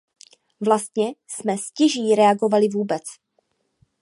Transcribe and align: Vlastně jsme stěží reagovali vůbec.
Vlastně 0.61 1.13
jsme 1.27 1.57
stěží 1.57 2.15
reagovali 2.15 2.67
vůbec. 2.67 3.03